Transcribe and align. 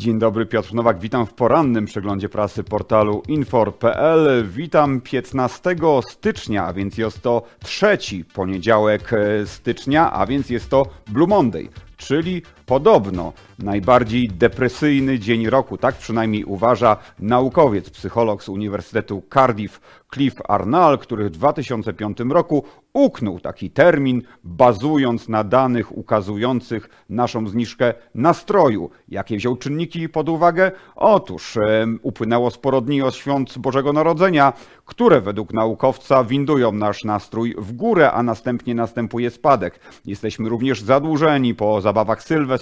Dzień 0.00 0.18
dobry, 0.18 0.46
Piotr 0.46 0.74
Nowak. 0.74 0.98
Witam 0.98 1.26
w 1.26 1.34
porannym 1.34 1.86
przeglądzie 1.86 2.28
prasy 2.28 2.64
portalu 2.64 3.22
infor.pl. 3.28 4.48
Witam 4.48 5.00
15 5.00 5.76
stycznia, 6.10 6.66
a 6.66 6.72
więc 6.72 6.98
jest 6.98 7.22
to 7.22 7.42
trzeci 7.62 8.24
poniedziałek 8.24 9.12
e, 9.12 9.46
stycznia, 9.46 10.12
a 10.12 10.26
więc 10.26 10.50
jest 10.50 10.70
to 10.70 10.86
Blue 11.06 11.26
Monday, 11.26 11.68
czyli 11.96 12.42
podobno 12.70 13.32
najbardziej 13.58 14.28
depresyjny 14.28 15.18
dzień 15.18 15.48
roku. 15.48 15.76
Tak 15.76 15.94
przynajmniej 15.94 16.44
uważa 16.44 16.96
naukowiec, 17.18 17.90
psycholog 17.90 18.42
z 18.42 18.48
Uniwersytetu 18.48 19.22
Cardiff, 19.34 19.80
Cliff 20.14 20.36
Arnall, 20.48 20.98
który 20.98 21.24
w 21.24 21.30
2005 21.30 22.18
roku 22.20 22.64
uknął 22.92 23.40
taki 23.40 23.70
termin, 23.70 24.22
bazując 24.44 25.28
na 25.28 25.44
danych 25.44 25.98
ukazujących 25.98 26.88
naszą 27.08 27.48
zniżkę 27.48 27.94
nastroju. 28.14 28.90
Jakie 29.08 29.36
wziął 29.36 29.56
czynniki 29.56 30.08
pod 30.08 30.28
uwagę? 30.28 30.72
Otóż 30.96 31.56
e, 31.56 31.86
upłynęło 32.02 32.50
sporo 32.50 32.80
dni 32.80 33.02
od 33.02 33.14
świąt 33.14 33.58
Bożego 33.58 33.92
Narodzenia, 33.92 34.52
które 34.84 35.20
według 35.20 35.52
naukowca 35.52 36.24
windują 36.24 36.72
nasz 36.72 37.04
nastrój 37.04 37.54
w 37.58 37.72
górę, 37.72 38.12
a 38.12 38.22
następnie 38.22 38.74
następuje 38.74 39.30
spadek. 39.30 39.80
Jesteśmy 40.06 40.48
również 40.48 40.82
zadłużeni 40.82 41.54
po 41.54 41.80
zabawach 41.80 42.22
sylwestrowych, 42.22 42.59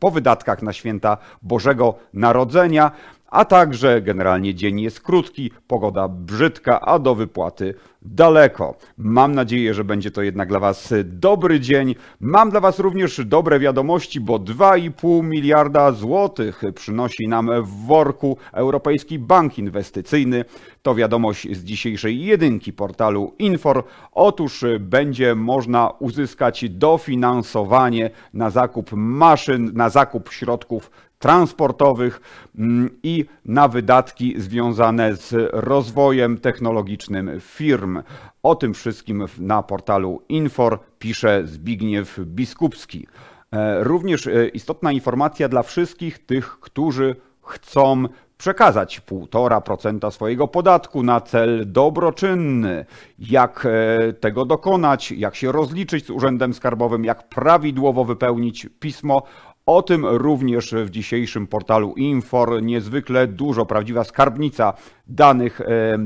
po 0.00 0.10
wydatkach 0.10 0.62
na 0.62 0.72
święta 0.72 1.16
Bożego 1.42 1.94
Narodzenia, 2.14 2.90
a 3.26 3.44
także 3.44 4.02
generalnie 4.02 4.54
dzień 4.54 4.80
jest 4.80 5.00
krótki, 5.00 5.50
pogoda 5.66 6.08
brzydka, 6.08 6.80
a 6.80 6.98
do 6.98 7.14
wypłaty 7.14 7.74
daleko. 8.06 8.74
Mam 8.98 9.34
nadzieję, 9.34 9.74
że 9.74 9.84
będzie 9.84 10.10
to 10.10 10.22
jednak 10.22 10.48
dla 10.48 10.60
Was 10.60 10.94
dobry 11.04 11.60
dzień. 11.60 11.94
Mam 12.20 12.50
dla 12.50 12.60
Was 12.60 12.78
również 12.78 13.24
dobre 13.24 13.58
wiadomości, 13.58 14.20
bo 14.20 14.38
2,5 14.38 15.24
miliarda 15.24 15.92
złotych 15.92 16.62
przynosi 16.74 17.28
nam 17.28 17.50
w 17.62 17.86
worku 17.86 18.36
Europejski 18.52 19.18
Bank 19.18 19.58
Inwestycyjny. 19.58 20.44
To 20.82 20.94
wiadomość 20.94 21.56
z 21.56 21.64
dzisiejszej 21.64 22.24
jedynki 22.24 22.72
portalu 22.72 23.34
Infor. 23.38 23.84
Otóż 24.12 24.64
będzie 24.80 25.34
można 25.34 25.90
uzyskać 25.90 26.70
dofinansowanie 26.70 28.10
na 28.34 28.50
zakup 28.50 28.90
maszyn, 28.92 29.70
na 29.74 29.90
zakup 29.90 30.32
środków 30.32 30.90
transportowych 31.18 32.20
mm, 32.58 32.90
i 33.02 33.24
na 33.44 33.68
wydatki 33.68 34.34
związane 34.40 35.16
z 35.16 35.50
rozwojem 35.52 36.38
technologicznym 36.38 37.30
firm. 37.40 37.95
O 38.42 38.54
tym 38.54 38.74
wszystkim 38.74 39.24
na 39.38 39.62
portalu 39.62 40.22
Infor 40.28 40.78
pisze 40.98 41.42
Zbigniew 41.46 42.20
Biskupski. 42.20 43.06
E, 43.52 43.84
również 43.84 44.26
e, 44.26 44.48
istotna 44.48 44.92
informacja 44.92 45.48
dla 45.48 45.62
wszystkich 45.62 46.26
tych, 46.26 46.60
którzy 46.60 47.16
chcą 47.42 48.04
przekazać 48.38 49.00
1,5% 49.00 50.10
swojego 50.10 50.48
podatku 50.48 51.02
na 51.02 51.20
cel 51.20 51.72
dobroczynny. 51.72 52.84
Jak 53.18 53.66
e, 53.66 54.12
tego 54.12 54.44
dokonać, 54.44 55.12
jak 55.12 55.34
się 55.34 55.52
rozliczyć 55.52 56.06
z 56.06 56.10
Urzędem 56.10 56.54
Skarbowym, 56.54 57.04
jak 57.04 57.28
prawidłowo 57.28 58.04
wypełnić 58.04 58.68
pismo 58.80 59.22
o 59.66 59.82
tym 59.82 60.06
również 60.06 60.74
w 60.74 60.90
dzisiejszym 60.90 61.46
portalu 61.46 61.94
Infor. 61.96 62.62
Niezwykle 62.62 63.26
dużo, 63.26 63.66
prawdziwa 63.66 64.04
skarbnica 64.04 64.74
danych 65.06 65.60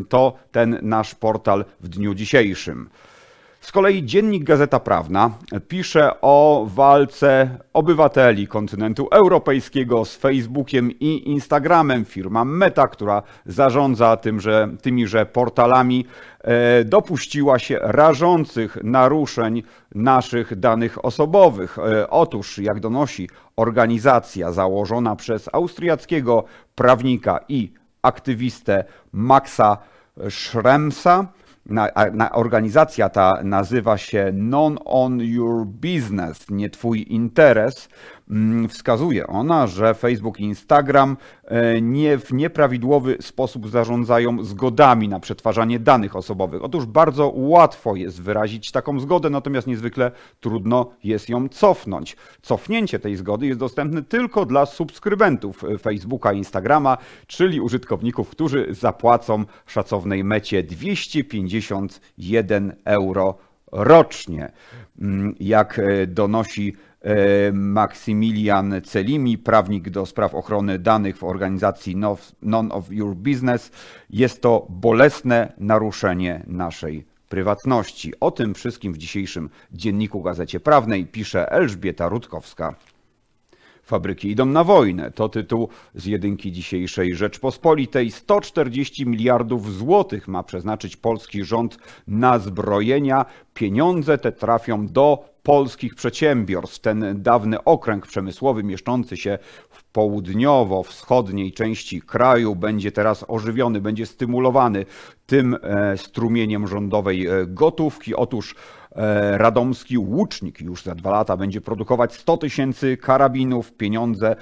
to 0.09 0.35
ten 0.53 0.79
nasz 0.83 1.15
portal 1.15 1.65
w 1.81 1.89
dniu 1.89 2.15
dzisiejszym. 2.15 2.91
Z 3.71 3.73
kolei 3.73 4.05
dziennik 4.05 4.45
Gazeta 4.45 4.81
Prawna 4.81 5.31
pisze 5.69 6.21
o 6.21 6.67
walce 6.75 7.59
obywateli 7.73 8.47
kontynentu 8.49 9.09
europejskiego 9.11 10.05
z 10.05 10.17
Facebookiem 10.17 10.91
i 10.91 11.31
Instagramem. 11.31 12.05
Firma 12.05 12.45
Meta, 12.45 12.89
która 12.89 13.23
zarządza 13.47 14.17
tymże, 14.17 14.69
tymiże 14.83 15.27
portalami, 15.27 16.07
e, 16.41 16.85
dopuściła 16.85 17.59
się 17.59 17.79
rażących 17.83 18.79
naruszeń 18.85 19.63
naszych 19.95 20.57
danych 20.57 21.05
osobowych. 21.05 21.79
E, 21.79 22.11
otóż, 22.11 22.59
jak 22.59 22.81
donosi 22.81 23.29
organizacja 23.57 24.53
założona 24.53 25.17
przez 25.17 25.49
austriackiego 25.53 26.45
prawnika 26.75 27.41
i 27.49 27.73
aktywistę 28.03 28.85
Maxa 29.13 29.79
Schremsa, 30.31 31.27
na, 31.71 31.89
na, 32.13 32.33
organizacja 32.33 33.09
ta 33.09 33.33
nazywa 33.45 33.99
się 33.99 34.31
Non 34.35 34.79
on 34.85 35.21
Your 35.21 35.67
Business, 35.67 36.51
nie 36.51 36.71
Twój 36.71 37.07
interes. 37.09 37.89
Mm, 38.31 38.69
wskazuje 38.69 39.27
ona, 39.27 39.67
że 39.67 39.95
Facebook 39.95 40.41
i 40.41 40.45
Instagram 40.45 41.17
e, 41.45 41.81
nie, 41.81 42.19
w 42.19 42.33
nieprawidłowy 42.33 43.17
sposób 43.21 43.69
zarządzają 43.69 44.45
zgodami 44.45 45.09
na 45.09 45.21
przetwarzanie 45.21 45.79
danych 45.79 46.17
osobowych. 46.17 46.65
Otóż 46.65 46.87
bardzo 46.87 47.33
łatwo 47.35 47.97
jest 47.97 48.23
wyrazić 48.23 48.73
taką 48.73 49.01
zgodę, 49.01 49.31
natomiast 49.31 49.67
niezwykle 49.67 50.11
trudno 50.41 50.91
jest 51.05 51.29
ją 51.29 51.49
cofnąć. 51.49 52.17
Cofnięcie 52.43 52.99
tej 52.99 53.17
zgody 53.17 53.47
jest 53.47 53.61
dostępne 53.61 54.03
tylko 54.03 54.47
dla 54.47 54.67
subskrybentów 54.67 55.65
Facebooka 55.83 56.33
i 56.33 56.39
Instagrama, 56.39 56.99
czyli 57.27 57.61
użytkowników, 57.61 58.29
którzy 58.29 58.67
zapłacą 58.71 59.45
szacownej 59.67 60.25
mecie 60.25 60.63
251 60.63 62.73
euro 62.85 63.35
rocznie. 63.73 64.53
Mm, 65.01 65.35
jak 65.41 65.79
e, 65.79 66.07
donosi 66.07 66.75
Maksymilian 67.53 68.75
Celimi, 68.85 69.39
prawnik 69.39 69.91
do 69.91 70.07
spraw 70.07 70.35
ochrony 70.35 70.79
danych 70.79 71.17
w 71.17 71.25
organizacji 71.25 71.97
None 72.43 72.75
of 72.75 72.93
Your 72.93 73.15
Business. 73.15 73.71
Jest 74.11 74.43
to 74.43 74.67
bolesne 74.69 75.53
naruszenie 75.59 76.43
naszej 76.47 77.07
prywatności. 77.29 78.13
O 78.21 78.31
tym 78.31 78.55
wszystkim 78.55 78.93
w 78.93 78.99
dzisiejszym 78.99 79.51
dzienniku 79.73 80.23
Gazecie 80.23 80.61
Prawnej 80.61 81.07
pisze 81.07 81.53
Elżbieta 81.53 82.09
Rutkowska. 82.09 82.75
Fabryki 83.91 84.31
idą 84.31 84.47
na 84.47 84.65
wojnę. 84.65 85.11
To 85.11 85.29
tytuł 85.29 85.69
z 85.95 86.07
jedynki 86.07 86.53
dzisiejszej 86.53 87.15
Rzeczpospolitej. 87.15 88.11
140 88.11 89.07
miliardów 89.07 89.75
złotych 89.75 90.29
ma 90.29 90.43
przeznaczyć 90.43 90.97
polski 90.97 91.45
rząd 91.45 91.79
na 92.07 92.39
zbrojenia. 92.39 93.25
Pieniądze 93.55 94.19
te 94.19 94.33
trafią 94.33 94.87
do 94.87 95.31
polskich 95.43 95.95
przedsiębiorstw. 95.95 96.79
Ten 96.79 97.23
dawny 97.23 97.65
okręg 97.65 98.07
przemysłowy 98.07 98.63
mieszczący 98.63 99.17
się 99.17 99.39
w 99.71 99.85
południowo-wschodniej 99.85 101.53
części 101.53 102.03
kraju 102.03 102.57
będzie 102.57 102.93
teraz 102.93 103.25
ożywiony, 103.29 103.81
będzie 103.81 104.07
stymulowany 104.07 104.87
tym 105.27 105.57
e, 105.63 105.97
strumieniem 105.99 106.67
rządowej 106.67 107.27
e, 107.27 107.47
gotówki. 107.47 108.15
Otóż 108.15 108.55
radomski 109.33 109.99
łucznik 109.99 110.61
już 110.61 110.83
za 110.83 110.95
dwa 110.95 111.11
lata 111.11 111.37
będzie 111.37 111.61
produkować 111.61 112.15
100 112.15 112.37
tysięcy 112.37 112.97
karabinów. 112.97 113.73
Pieniądze 113.73 114.37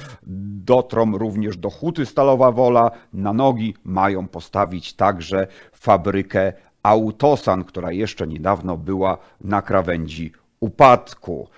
dotrą 0.64 1.18
również 1.18 1.56
do 1.56 1.70
huty 1.70 2.06
Stalowa 2.06 2.52
Wola. 2.52 2.90
Na 3.12 3.32
nogi 3.32 3.74
mają 3.84 4.28
postawić 4.28 4.94
także 4.94 5.46
fabrykę 5.72 6.52
Autosan, 6.82 7.64
która 7.64 7.92
jeszcze 7.92 8.26
niedawno 8.26 8.76
była 8.76 9.18
na 9.40 9.62
krawędzi 9.62 10.32
upadku. 10.60 11.48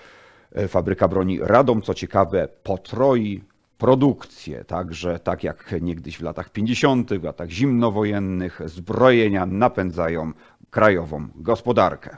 E, 0.53 0.69
fabryka 0.69 1.09
broni 1.09 1.39
Radom, 1.43 1.83
co 1.83 1.95
ciekawe, 1.95 2.49
potroi 2.63 3.43
produkcję, 3.79 4.65
także 4.65 5.19
tak 5.19 5.45
jak 5.45 5.75
niegdyś 5.81 6.19
w 6.19 6.23
latach 6.23 6.51
50., 6.51 7.15
w 7.15 7.25
latach 7.25 7.51
zimnowojennych, 7.51 8.61
zbrojenia 8.65 9.47
napędzają 9.47 10.33
krajową 10.71 11.29
gospodarkę. 11.35 12.17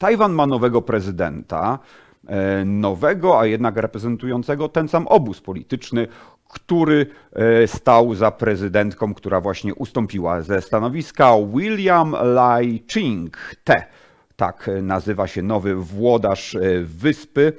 Tajwan 0.00 0.32
ma 0.32 0.46
nowego 0.46 0.82
prezydenta, 0.82 1.78
e, 2.26 2.64
nowego, 2.64 3.40
a 3.40 3.46
jednak 3.46 3.76
reprezentującego 3.76 4.68
ten 4.68 4.88
sam 4.88 5.06
obóz 5.06 5.40
polityczny, 5.40 6.08
który 6.48 7.06
e, 7.32 7.66
stał 7.66 8.14
za 8.14 8.30
prezydentką, 8.30 9.14
która 9.14 9.40
właśnie 9.40 9.74
ustąpiła 9.74 10.42
ze 10.42 10.62
stanowiska. 10.62 11.32
William 11.54 12.16
Lai 12.22 12.82
Ching-te 12.86 13.82
tak 14.36 14.70
nazywa 14.82 15.26
się 15.26 15.42
nowy 15.42 15.74
włodarz 15.74 16.54
e, 16.54 16.60
wyspy 16.82 17.52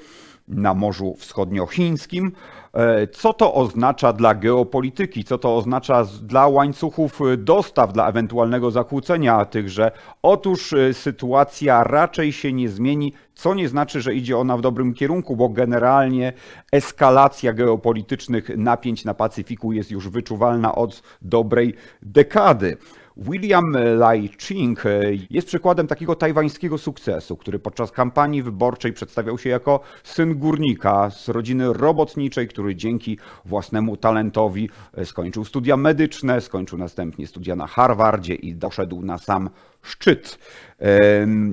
na 0.52 0.74
Morzu 0.74 1.16
Wschodniochińskim. 1.18 2.32
E, 2.74 3.08
co 3.08 3.34
to 3.34 3.54
oznacza 3.54 4.14
dla 4.14 4.36
geopolityki? 4.36 5.24
Co 5.24 5.38
to 5.38 5.58
oznacza 5.58 6.06
dla 6.22 6.48
łańcuchów 6.48 7.20
dostaw, 7.38 7.94
dla 7.94 8.10
ewentualnego 8.10 8.72
zakłócenia 8.72 9.46
tychże? 9.46 9.92
Otóż 10.22 10.74
e, 10.74 10.94
sytuacja 10.94 11.84
raczej 11.84 12.34
się 12.34 12.54
nie 12.54 12.70
zmieni, 12.70 13.14
co 13.36 13.54
nie 13.54 13.70
znaczy, 13.70 14.02
że 14.02 14.16
idzie 14.16 14.38
ona 14.38 14.58
w 14.58 14.62
dobrym 14.62 14.94
kierunku, 14.94 15.36
bo 15.36 15.50
generalnie 15.50 16.34
eskalacja 16.72 17.54
geopolitycznych 17.54 18.50
napięć 18.58 19.06
na 19.06 19.14
Pacyfiku 19.14 19.72
jest 19.72 19.92
już 19.92 20.10
wyczuwalna 20.10 20.76
od 20.76 21.04
dobrej 21.22 21.74
dekady. 22.02 22.78
William 23.18 23.76
Lai 23.98 24.30
Ching 24.40 24.84
jest 25.30 25.48
przykładem 25.48 25.88
takiego 25.88 26.16
tajwańskiego 26.16 26.78
sukcesu, 26.78 27.38
który 27.38 27.60
podczas 27.60 27.92
kampanii 27.92 28.44
wyborczej 28.44 28.94
przedstawiał 28.94 29.38
się 29.38 29.50
jako 29.50 29.80
syn 30.04 30.36
górnika 30.40 31.10
z 31.10 31.30
rodziny 31.30 31.74
robotniczej, 31.74 32.48
który 32.48 32.76
dzięki 32.76 33.18
własnemu 33.46 33.98
talentowi 33.98 34.70
skończył 35.04 35.46
studia 35.46 35.78
medyczne, 35.78 36.42
skończył 36.42 36.78
następnie 36.78 37.28
studia 37.28 37.56
na 37.56 37.68
Harvardzie 37.68 38.36
i 38.36 38.56
doszedł 38.56 39.02
na 39.02 39.18
sam 39.18 39.50
szczyt. 39.82 40.38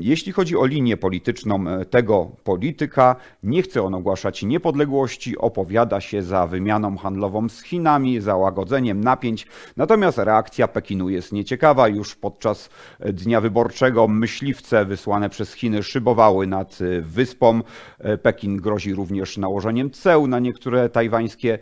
Jeśli 0.00 0.32
chodzi 0.32 0.56
o 0.56 0.66
linię 0.66 0.96
polityczną 0.96 1.68
e, 1.68 1.84
tego 1.84 2.30
polityka, 2.44 3.16
nie 3.42 3.62
chce 3.62 3.82
on 3.82 3.94
ogłaszać 3.94 4.42
niepodległości, 4.42 5.38
opowiada 5.38 6.00
się 6.00 6.22
za 6.22 6.46
wymianą 6.46 6.96
handlową 6.96 7.48
z 7.48 7.62
Chinami, 7.62 8.20
za 8.20 8.36
łagodzeniem 8.36 9.04
napięć, 9.04 9.46
natomiast 9.76 10.18
reakcja 10.18 10.68
Pekinu 10.68 11.08
jest 11.08 11.32
nieciekawa. 11.32 11.88
Już 11.88 12.14
podczas 12.14 12.70
dnia 13.00 13.40
wyborczego 13.40 14.08
myśliwce 14.08 14.84
wysłane 14.84 15.30
przez 15.30 15.52
Chiny 15.52 15.82
szybowały 15.82 16.46
nad 16.46 16.78
e, 16.80 17.00
wyspą. 17.00 17.60
E, 17.98 18.18
Pekin 18.18 18.56
grozi 18.56 18.94
również 18.94 19.38
nałożeniem 19.38 19.90
ceł 19.90 20.26
na 20.26 20.38
niektóre 20.38 20.88
tajwańskie 20.88 21.58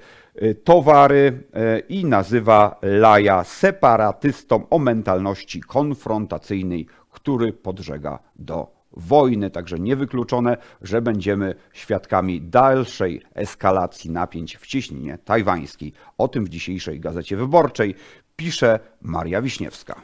towary 0.64 1.42
i 1.88 2.04
nazywa 2.04 2.78
Laja 2.82 3.44
separatystą 3.44 4.68
o 4.68 4.78
mentalności 4.78 5.60
konfrontacyjnej, 5.60 6.86
który 7.10 7.52
podżega 7.52 8.18
do 8.36 8.76
wojny. 8.92 9.50
Także 9.50 9.78
niewykluczone, 9.78 10.56
że 10.82 11.02
będziemy 11.02 11.54
świadkami 11.72 12.40
dalszej 12.40 13.22
eskalacji 13.34 14.10
napięć 14.10 14.56
w 14.56 14.66
cieśninie 14.66 15.18
tajwańskiej. 15.24 15.92
O 16.18 16.28
tym 16.28 16.44
w 16.44 16.48
dzisiejszej 16.48 17.00
Gazecie 17.00 17.36
Wyborczej 17.36 17.94
pisze 18.36 18.80
Maria 19.02 19.42
Wiśniewska. 19.42 20.00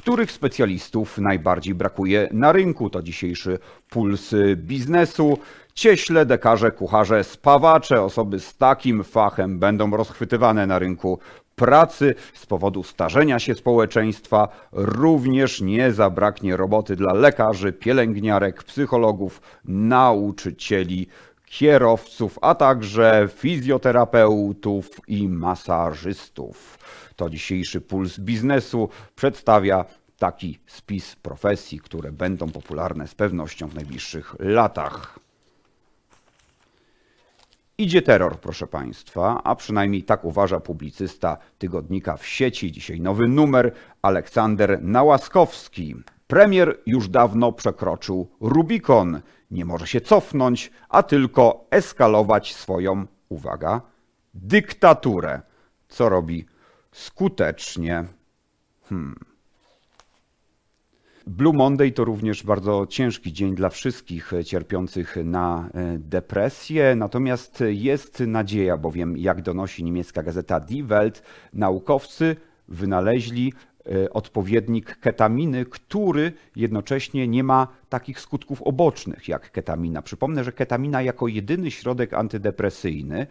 Których 0.00 0.32
specjalistów 0.32 1.18
najbardziej 1.18 1.74
brakuje 1.74 2.28
na 2.32 2.52
rynku? 2.52 2.90
To 2.90 3.02
dzisiejszy 3.02 3.58
puls 3.90 4.34
biznesu. 4.56 5.38
Cieśle, 5.74 6.26
dekarze, 6.26 6.70
kucharze, 6.70 7.24
spawacze, 7.24 8.02
osoby 8.02 8.40
z 8.40 8.56
takim 8.56 9.04
fachem 9.04 9.58
będą 9.58 9.96
rozchwytywane 9.96 10.66
na 10.66 10.78
rynku 10.78 11.18
pracy 11.56 12.14
z 12.34 12.46
powodu 12.46 12.82
starzenia 12.82 13.38
się 13.38 13.54
społeczeństwa. 13.54 14.48
Również 14.72 15.60
nie 15.60 15.92
zabraknie 15.92 16.56
roboty 16.56 16.96
dla 16.96 17.12
lekarzy, 17.12 17.72
pielęgniarek, 17.72 18.62
psychologów, 18.62 19.40
nauczycieli, 19.64 21.06
kierowców, 21.50 22.38
a 22.42 22.54
także 22.54 23.28
fizjoterapeutów 23.36 24.88
i 25.08 25.28
masażystów. 25.28 26.78
To 27.20 27.30
dzisiejszy 27.30 27.80
puls 27.80 28.18
biznesu 28.18 28.88
przedstawia 29.16 29.84
taki 30.18 30.58
spis 30.66 31.16
profesji, 31.16 31.80
które 31.80 32.12
będą 32.12 32.50
popularne 32.50 33.08
z 33.08 33.14
pewnością 33.14 33.68
w 33.68 33.74
najbliższych 33.74 34.36
latach. 34.38 35.18
Idzie 37.78 38.02
terror, 38.02 38.40
proszę 38.40 38.66
Państwa, 38.66 39.40
a 39.44 39.54
przynajmniej 39.54 40.02
tak 40.02 40.24
uważa 40.24 40.60
publicysta 40.60 41.36
tygodnika 41.58 42.16
w 42.16 42.26
sieci. 42.26 42.72
Dzisiaj 42.72 43.00
nowy 43.00 43.28
numer 43.28 43.72
Aleksander 44.02 44.82
Nałaskowski. 44.82 45.94
Premier 46.26 46.78
już 46.86 47.08
dawno 47.08 47.52
przekroczył 47.52 48.28
Rubikon. 48.40 49.20
Nie 49.50 49.64
może 49.64 49.86
się 49.86 50.00
cofnąć, 50.00 50.70
a 50.88 51.02
tylko 51.02 51.64
eskalować 51.70 52.54
swoją, 52.54 53.06
uwaga, 53.28 53.80
dyktaturę. 54.34 55.40
Co 55.88 56.08
robi 56.08 56.49
skutecznie. 56.92 58.04
Hmm. 58.82 59.16
Blue 61.26 61.52
Monday 61.52 61.92
to 61.92 62.04
również 62.04 62.42
bardzo 62.42 62.86
ciężki 62.86 63.32
dzień 63.32 63.54
dla 63.54 63.68
wszystkich 63.68 64.32
cierpiących 64.44 65.16
na 65.24 65.70
e, 65.74 65.98
depresję, 65.98 66.96
natomiast 66.96 67.64
jest 67.66 68.20
nadzieja, 68.20 68.76
bowiem 68.76 69.16
jak 69.16 69.42
donosi 69.42 69.84
niemiecka 69.84 70.22
gazeta 70.22 70.60
Die 70.60 70.84
Welt, 70.84 71.22
naukowcy 71.52 72.36
wynaleźli 72.68 73.52
odpowiednik 74.10 74.96
ketaminy, 74.96 75.64
który 75.64 76.32
jednocześnie 76.56 77.28
nie 77.28 77.44
ma 77.44 77.68
takich 77.88 78.20
skutków 78.20 78.62
obocznych 78.62 79.28
jak 79.28 79.50
ketamina. 79.52 80.02
Przypomnę, 80.02 80.44
że 80.44 80.52
ketamina 80.52 81.02
jako 81.02 81.28
jedyny 81.28 81.70
środek 81.70 82.14
antydepresyjny 82.14 83.26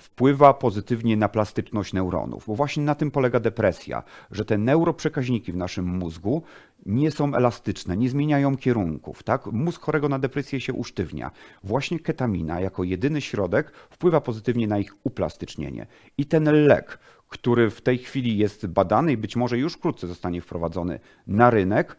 wpływa 0.00 0.54
pozytywnie 0.54 1.16
na 1.16 1.28
plastyczność 1.28 1.92
neuronów, 1.92 2.44
bo 2.46 2.54
właśnie 2.54 2.82
na 2.82 2.94
tym 2.94 3.10
polega 3.10 3.40
depresja, 3.40 4.02
że 4.30 4.44
te 4.44 4.58
neuroprzekaźniki 4.58 5.52
w 5.52 5.56
naszym 5.56 5.84
mózgu 5.84 6.42
nie 6.86 7.10
są 7.10 7.34
elastyczne, 7.34 7.96
nie 7.96 8.10
zmieniają 8.10 8.56
kierunków. 8.56 9.22
Tak? 9.22 9.46
Mózg 9.46 9.82
chorego 9.82 10.08
na 10.08 10.18
depresję 10.18 10.60
się 10.60 10.72
usztywnia. 10.72 11.30
Właśnie 11.64 12.00
ketamina 12.00 12.60
jako 12.60 12.84
jedyny 12.84 13.20
środek 13.20 13.72
wpływa 13.90 14.20
pozytywnie 14.20 14.66
na 14.66 14.78
ich 14.78 14.94
uplastycznienie. 15.04 15.86
I 16.18 16.26
ten 16.26 16.44
lek, 16.66 16.98
który 17.28 17.70
w 17.70 17.80
tej 17.80 17.98
chwili 17.98 18.38
jest 18.38 18.66
badany 18.66 19.12
i 19.12 19.16
być 19.16 19.36
może 19.36 19.58
już 19.58 19.74
wkrótce 19.74 20.06
zostanie 20.06 20.40
wprowadzony 20.40 21.00
na 21.26 21.50
rynek, 21.50 21.96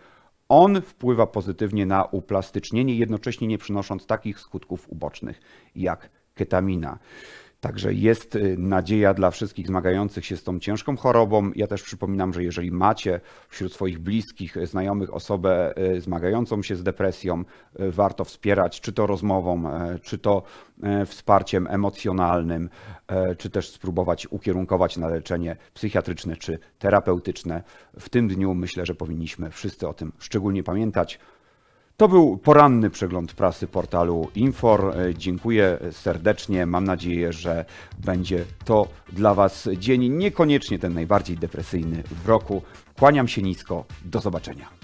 on 0.49 0.81
wpływa 0.81 1.27
pozytywnie 1.27 1.85
na 1.85 2.05
uplastycznienie, 2.05 2.95
jednocześnie 2.95 3.47
nie 3.47 3.57
przynosząc 3.57 4.05
takich 4.05 4.39
skutków 4.39 4.89
ubocznych 4.89 5.41
jak 5.75 6.09
ketamina. 6.35 6.99
Także 7.59 7.93
jest 7.93 8.35
y, 8.35 8.55
nadzieja 8.57 9.13
dla 9.13 9.31
wszystkich 9.31 9.67
zmagających 9.67 10.25
się 10.25 10.37
z 10.37 10.43
tą 10.43 10.59
ciężką 10.59 10.97
chorobą. 10.97 11.51
Ja 11.55 11.67
też 11.67 11.83
przypominam, 11.83 12.33
że 12.33 12.43
jeżeli 12.43 12.71
macie 12.71 13.19
wśród 13.49 13.73
swoich 13.73 13.99
bliskich, 13.99 14.57
y, 14.57 14.67
znajomych 14.67 15.13
osobę 15.13 15.73
y, 15.77 16.01
zmagającą 16.01 16.61
się 16.61 16.75
z 16.75 16.83
depresją, 16.83 17.43
warto 17.79 18.23
wspierać 18.23 18.81
czy 18.81 18.93
to 18.93 19.07
rozmową, 19.07 19.63
czy 20.01 20.17
to 20.17 20.43
wsparciem 21.05 21.67
emocjonalnym, 21.67 22.69
czy 23.37 23.49
też 23.49 23.69
spróbować 23.69 24.27
ukierunkować 24.27 24.97
na 24.97 25.07
leczenie 25.07 25.57
psychiatryczne 25.73 26.35
czy 26.35 26.59
terapeutyczne. 26.79 27.63
W 27.99 28.09
tym 28.09 28.27
dniu 28.27 28.53
myślę, 28.53 28.85
że 28.85 28.95
powinniśmy 28.95 29.51
wszyscy 29.51 29.87
o 29.87 29.93
tym 29.93 30.11
szczególnie 30.19 30.63
pamiętać. 30.63 31.19
To 31.99 32.07
był 32.07 32.37
poranny 32.37 32.89
przegląd 32.89 33.33
prasy 33.33 33.67
portalu 33.67 34.27
Infor. 34.35 34.95
Dziękuję 35.17 35.77
serdecznie. 35.91 36.65
Mam 36.65 36.83
nadzieję, 36.83 37.33
że 37.33 37.65
będzie 38.05 38.45
to 38.65 38.87
dla 39.13 39.33
Was 39.33 39.69
dzień 39.77 40.09
niekoniecznie 40.09 40.79
ten 40.79 40.93
najbardziej 40.93 41.37
depresyjny 41.37 42.03
w 42.23 42.27
roku. 42.27 42.61
Kłaniam 42.99 43.27
się 43.27 43.41
nisko. 43.41 43.85
Do 44.05 44.19
zobaczenia. 44.19 44.78